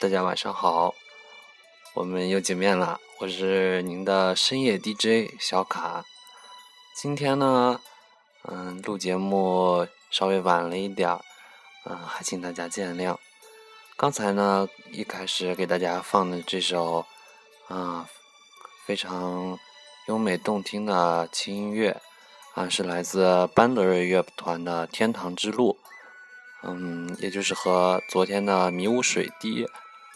[0.00, 0.92] 大家晚上好，
[1.94, 6.04] 我们又见面了，我是您的深夜 DJ 小卡。
[6.96, 7.80] 今天呢，
[8.42, 11.20] 嗯，录节目稍微晚了一点儿，
[11.84, 13.16] 嗯，还请大家见谅。
[13.96, 17.06] 刚才呢，一开始给大家放的这首，
[17.68, 18.08] 啊，
[18.86, 19.58] 非常
[20.08, 22.00] 优美动听的轻音乐，
[22.54, 25.78] 啊，是来自班德瑞乐团的《天堂之路》。
[26.66, 29.64] 嗯，也就是和昨天的《迷雾水滴》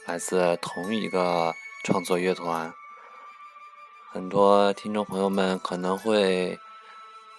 [0.08, 1.54] 来自同一个
[1.84, 2.72] 创作乐团。
[4.10, 6.58] 很多听众朋友们可能会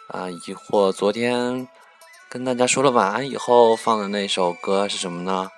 [0.08, 1.68] 啊疑惑，昨天
[2.30, 5.50] 跟大家说了晚安以后放的那首歌是什么呢？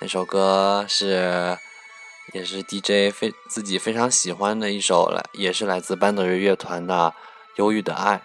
[0.00, 1.58] 那首歌是
[2.32, 7.14] 也是 DJ 非自己非常喜欢的一首来，也是来自班德瑞乐团的
[7.56, 8.16] 《忧郁的爱》。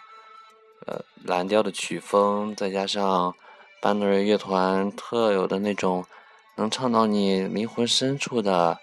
[0.87, 3.35] 呃，蓝调的曲风再加上。
[3.81, 6.05] 班德瑞乐团特有的那种
[6.61, 8.77] 能唱到你灵魂深处的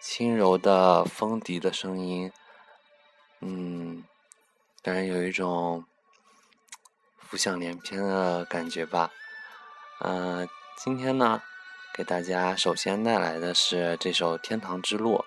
[0.00, 2.32] 轻柔的风笛的声音，
[3.40, 4.02] 嗯，
[4.82, 5.84] 让人有一种
[7.18, 9.10] 浮想联翩的感觉吧。
[10.00, 10.48] 嗯，
[10.78, 11.42] 今天呢，
[11.92, 15.18] 给大家首先带来的是这首《天堂之路》。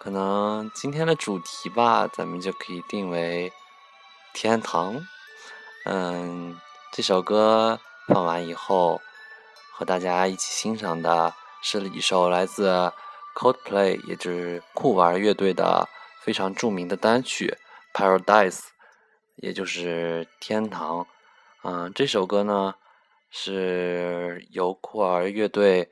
[0.00, 3.52] 可能今天的主题吧，咱们就可以定为
[4.34, 5.06] 天堂。
[5.84, 6.60] 嗯，
[6.90, 9.00] 这首歌放完以后，
[9.72, 11.32] 和大家一起欣赏的
[11.62, 12.92] 是一首来自
[13.36, 15.88] Coldplay，也就是酷玩乐队的
[16.20, 17.56] 非常著名的单曲
[17.96, 18.58] 《Paradise》，
[19.36, 21.06] 也就是天堂。
[21.62, 22.74] 嗯，这首歌呢
[23.30, 25.90] 是由酷儿乐队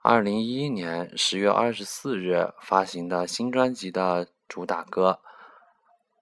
[0.00, 5.20] 二零一一年十月二十四日发行的新专辑的主打歌。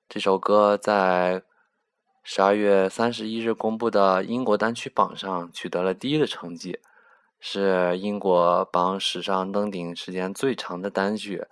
[0.08, 1.42] 这首歌在。
[2.32, 6.78] 十二月三十一日公布的英国单曲榜上取得了第一的成绩，
[7.40, 11.44] 是英国榜史上登顶时间最长的单曲。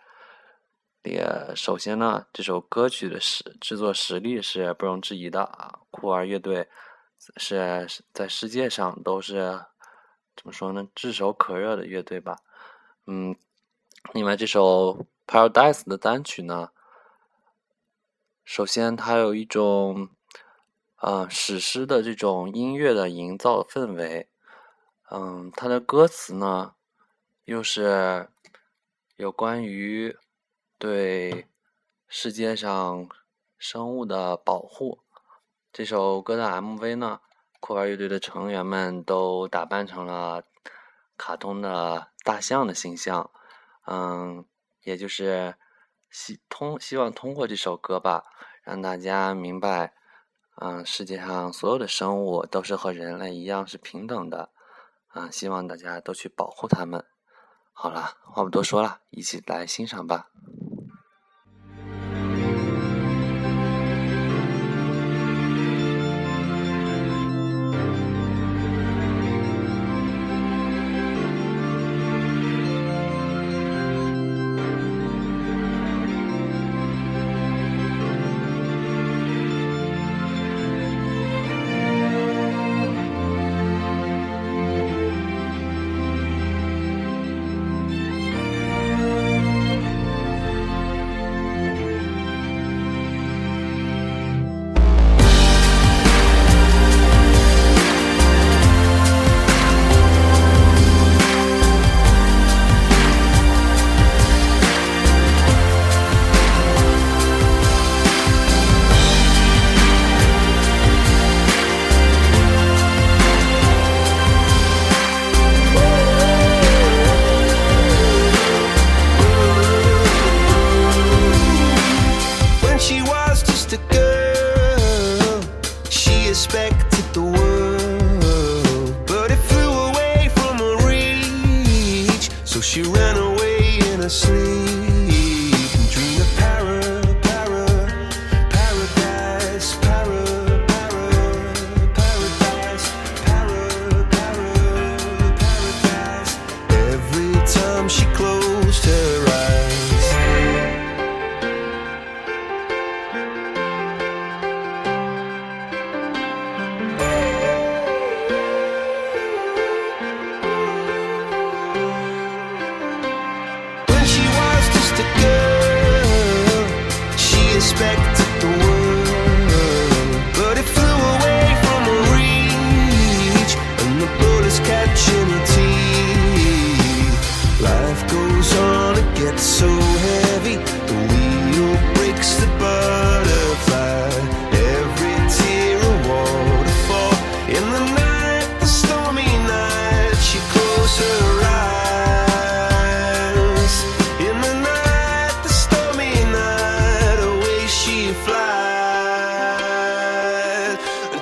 [1.02, 5.80] 也首先呢，这首歌曲的实制作实力是不容置疑的啊！
[5.90, 6.68] 酷儿乐队
[7.38, 9.64] 是在世界上都是
[10.36, 10.86] 怎么说呢？
[10.94, 12.36] 炙手可热的乐队吧。
[13.08, 13.34] 嗯，
[14.12, 14.96] 另外这首
[15.26, 16.70] 《Paradise》的单曲呢，
[18.44, 20.10] 首先它有一种。
[20.98, 24.28] 啊，史诗的这种音乐的营造氛围，
[25.12, 26.74] 嗯，它的歌词呢，
[27.44, 28.28] 又是
[29.14, 30.16] 有关于
[30.76, 31.46] 对
[32.08, 33.08] 世界上
[33.56, 34.98] 生物的保护。
[35.72, 37.20] 这首歌的 MV 呢，
[37.60, 40.42] 酷玩乐队的成员们都打扮成了
[41.16, 43.30] 卡通的大象的形象，
[43.86, 44.44] 嗯，
[44.82, 45.54] 也就是
[46.10, 48.24] 希通希望通过这首歌吧，
[48.64, 49.94] 让大家明白。
[50.60, 54.50] 嗯，世界上所有的生物都是和人类一样是平等的，
[55.06, 57.04] 啊，希望大家都去保护它们。
[57.72, 60.30] 好了，话不多说了，一起来欣赏吧。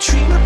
[0.07, 0.46] treat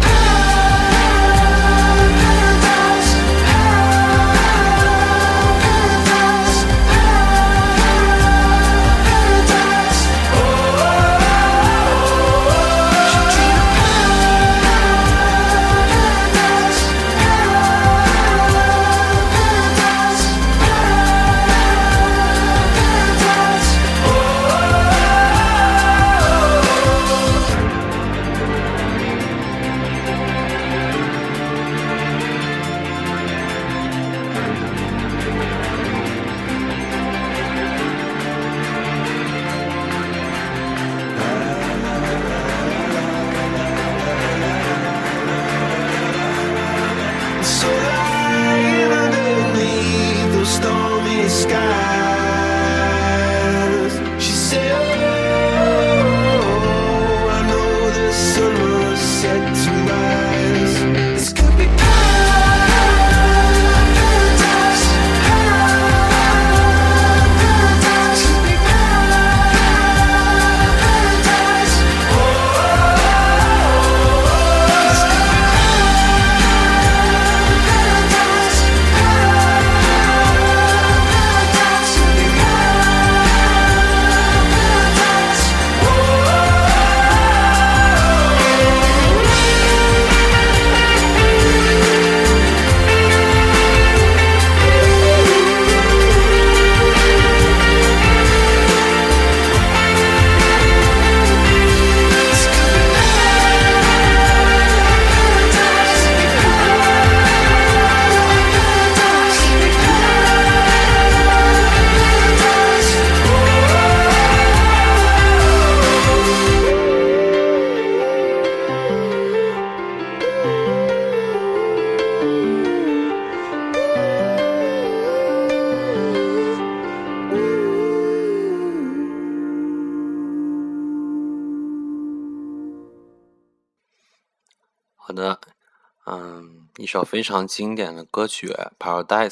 [137.11, 138.47] 非常经典的歌曲
[138.79, 139.29] 《Paradise》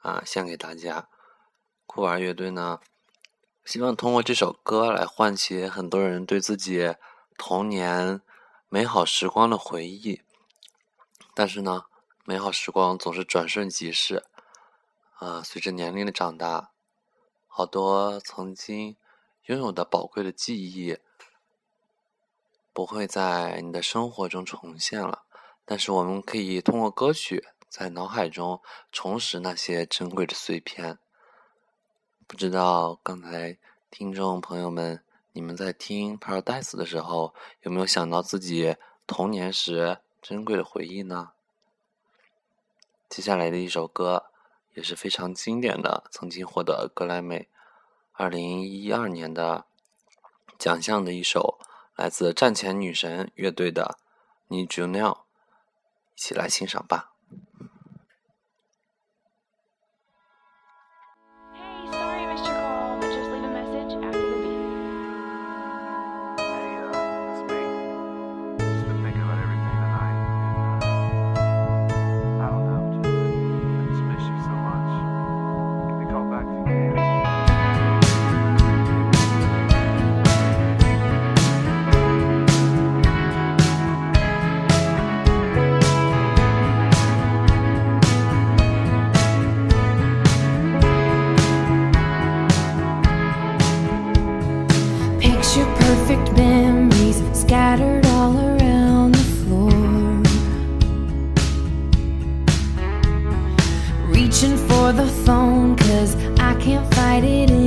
[0.00, 1.08] 啊，献给大家。
[1.86, 2.80] 酷玩乐队呢，
[3.64, 6.96] 希望通过这首歌来唤起很多人对自己
[7.38, 8.20] 童年
[8.68, 10.22] 美好时光的回忆。
[11.32, 11.84] 但是呢，
[12.24, 14.24] 美好时光总是转瞬即逝，
[15.20, 16.72] 啊，随着年龄的长大，
[17.46, 18.96] 好多曾经
[19.44, 20.98] 拥有的宝贵的记忆。
[22.72, 25.22] 不会在你的生活中重现了，
[25.66, 30.98] 但是我们可以通过歌曲在脑海中重拾那些珍贵的碎片。
[32.26, 33.58] 不知道刚才
[33.90, 41.32] 听众朋友们，你们在听《Paradise》的时候，有没有想到自己童年时珍贵的回忆呢？
[43.08, 44.26] 接下来的一首歌
[44.74, 47.48] 也是非常经典的，曾经获得格莱美
[48.12, 49.66] 二零一二年的
[50.58, 51.58] 奖项的一首。
[51.96, 53.96] 来自战前女神乐队的
[54.54, 55.12] 《Need You Now》，
[56.16, 57.15] 一起来欣赏吧。
[96.06, 99.70] perfect memories scattered all around the floor.
[104.08, 107.65] Reaching for the phone, cause I can't fight it anymore.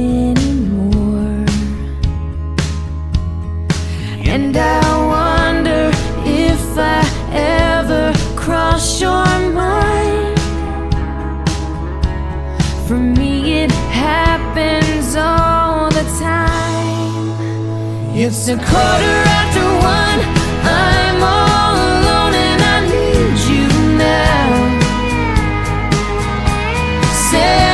[18.32, 19.66] It's a quarter after
[19.98, 20.20] one.
[20.64, 23.66] I'm all alone and I need you
[23.98, 24.48] now.
[27.12, 27.69] Said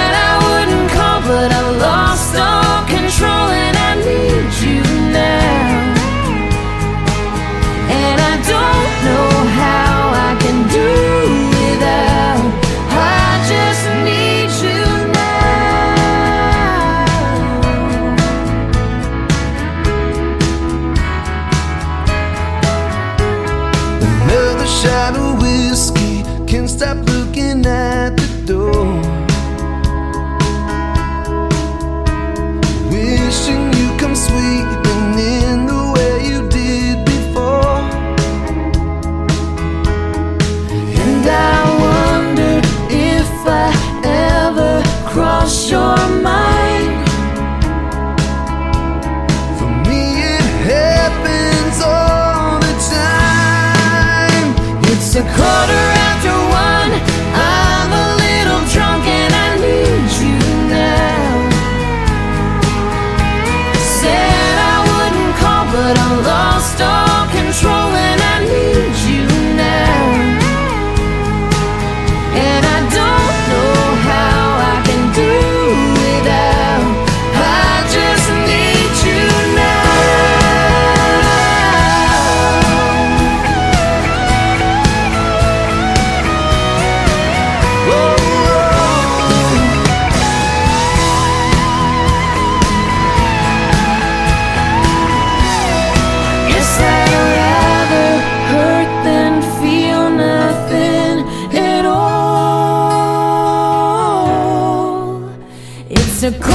[106.25, 106.54] a cool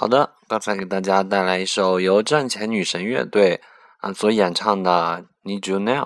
[0.00, 3.60] 好的，刚才给大家带来一首由战前女神乐队
[3.98, 6.02] 啊所演唱的《Need You Now》，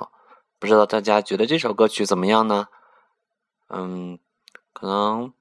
[0.59, 2.67] 不知道大家觉得这首歌曲怎么样呢？
[3.69, 4.19] 嗯，
[4.73, 5.33] 可能，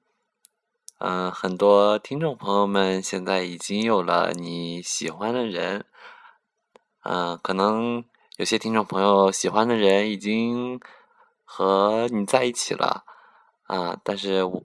[0.98, 5.84] 嗯、很多听众朋友们现在已经有了你喜欢的人，
[7.02, 8.04] 嗯、可能
[8.36, 10.78] 有些听众朋友喜欢的人已经
[11.42, 13.02] 和你在一起了，
[13.64, 14.62] 啊、但是我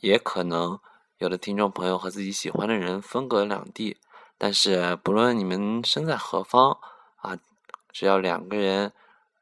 [0.00, 0.78] 也可能
[1.20, 3.98] 有的听众朋友和自己喜欢的人分隔两地，
[4.38, 6.78] 但是不论你们身在何方
[7.16, 7.36] 啊，
[7.92, 8.94] 只要两个人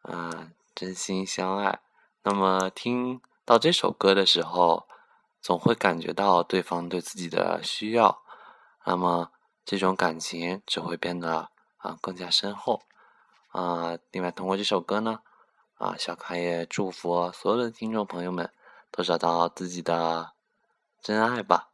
[0.02, 1.78] 啊、真心相爱，
[2.24, 4.88] 那么听到这首歌的时候，
[5.40, 8.22] 总会感觉到对方对自己的需要，
[8.84, 9.30] 那么
[9.64, 12.82] 这种感情只会变得啊更加深厚
[13.50, 13.96] 啊。
[14.10, 15.20] 另外，通过这首歌呢，
[15.76, 18.52] 啊，小卡也祝福所有的听众朋友们
[18.90, 20.32] 都找到自己的
[21.00, 21.67] 真爱吧。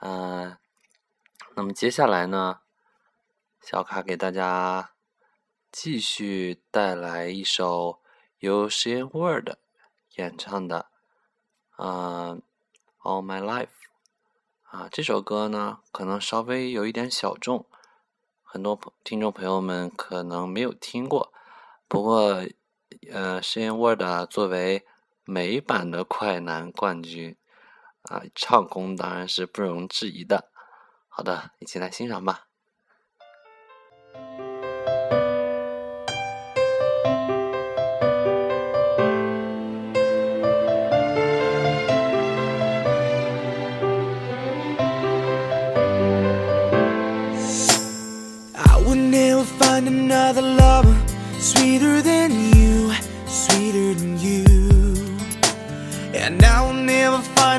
[0.00, 0.56] 嗯、
[1.56, 2.60] 那么接下来呢，
[3.60, 4.92] 小卡给大家
[5.72, 8.00] 继续带来一首
[8.38, 9.50] 由 s h a n Word
[10.16, 10.86] 演唱的，
[11.78, 12.40] 嗯、
[13.02, 13.66] All My Life》
[14.62, 17.66] 啊，这首歌呢可能稍微有一点小众，
[18.42, 21.32] 很多听众朋友们可能没有听过。
[21.88, 22.44] 不过，
[23.10, 24.86] 呃 s h a n Word 作为
[25.24, 27.36] 美版的快男冠军
[28.02, 30.50] 啊，唱功当然是不容置疑的。
[31.08, 32.44] 好的，一起来欣赏吧。
[48.54, 50.96] I would never find another lover
[51.38, 52.17] sweeter than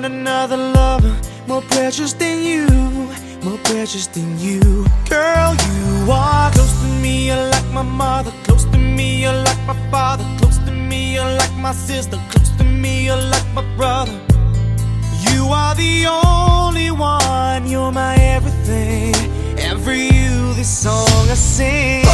[0.02, 1.14] find another lover
[1.48, 2.68] more precious than you,
[3.44, 4.62] more precious than you.
[5.10, 9.62] Girl, you are close to me, you're like my mother, close to me, you're like
[9.68, 13.66] my father, close to me, you're like my sister, close to me, you're like my
[13.76, 14.18] brother.
[15.28, 19.16] You are the only one, you're my everything.
[19.84, 22.09] For you, this song I sing.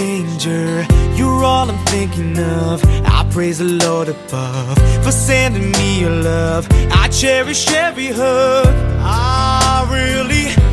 [0.00, 0.86] Stranger.
[1.14, 2.82] You're all I'm thinking of.
[3.04, 6.66] I praise the Lord above for sending me your love.
[6.90, 8.66] I cherish every hug.
[9.02, 10.69] I really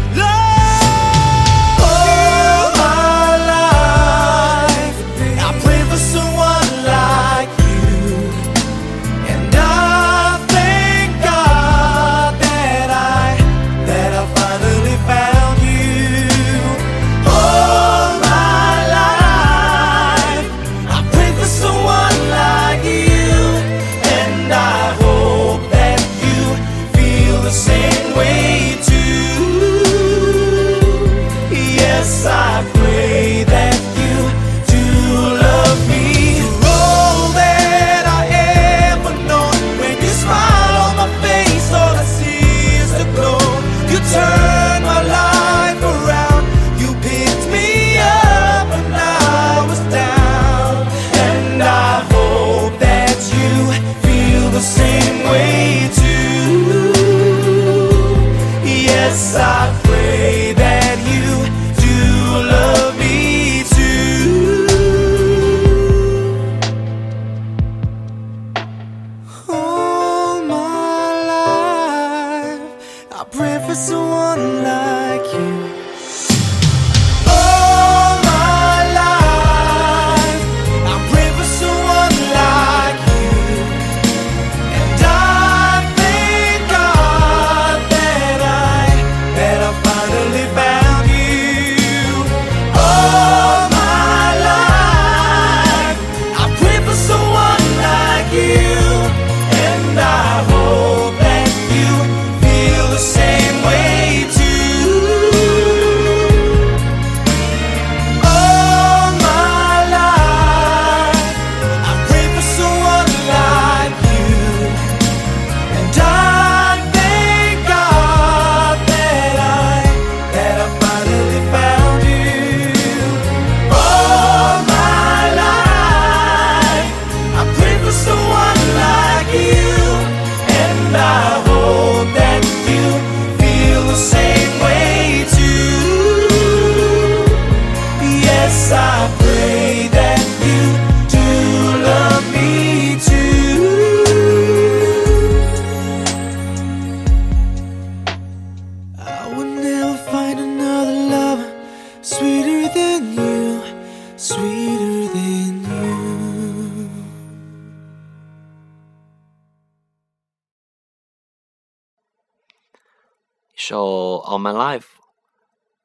[163.77, 163.85] 首
[164.25, 164.79] 《All My Life》，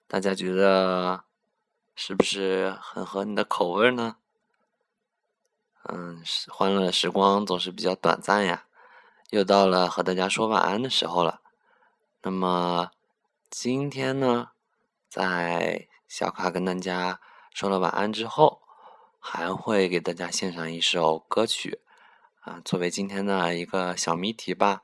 [0.07, 1.25] 大家觉得
[1.95, 4.17] 是不是很合你的口味呢？
[5.83, 8.65] 嗯，欢乐的时光总是比较短暂呀，
[9.29, 11.43] 又到了和大家说晚安的时候了。
[12.23, 12.93] 那么
[13.51, 14.53] 今天呢，
[15.11, 17.21] 在小卡跟大家
[17.53, 18.63] 说了晚安之后，
[19.19, 21.83] 还会给大家献上一首歌曲
[22.41, 24.81] 啊，作为今天的一个小谜题吧。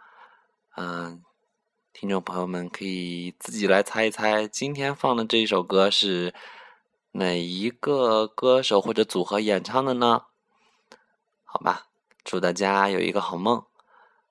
[0.76, 1.24] 嗯，
[2.00, 6.32] 听众朋友们可以自己来猜一猜，今天放的这一首歌是
[7.10, 10.26] 哪一个歌手或者组合演唱的呢？
[11.42, 11.88] 好吧，
[12.22, 13.64] 祝大家有一个好梦，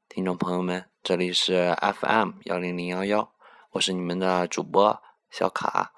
[0.07, 3.33] 听众朋友们，这里是 FM 幺零零幺幺，
[3.71, 5.91] 我是你们的主播小卡，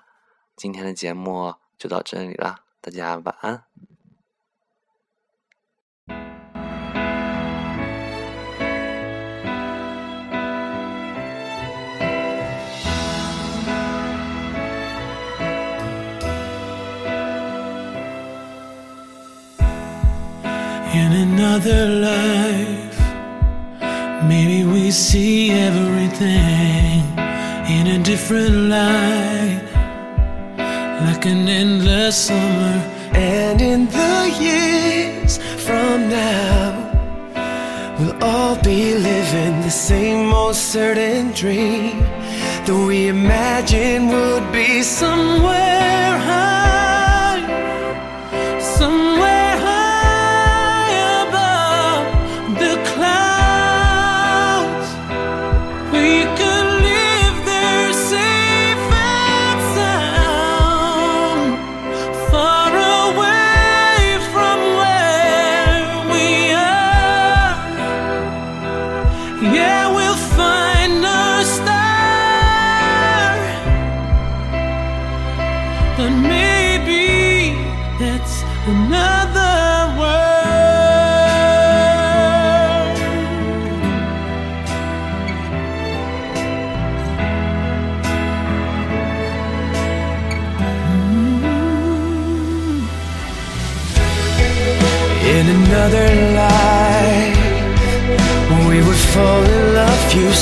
[0.56, 3.66] 今天的节目就到这里了，大家晚安。
[20.92, 23.00] In another life,
[24.28, 27.04] maybe we see everything
[27.70, 29.62] in a different light,
[31.06, 32.82] like an endless summer.
[33.14, 36.74] And in the years from now,
[38.00, 42.00] we'll all be living the same old certain dream
[42.66, 46.09] that we imagine would be somewhere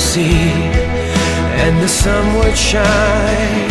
[0.08, 0.52] sea,
[1.62, 3.67] and the sun would shine.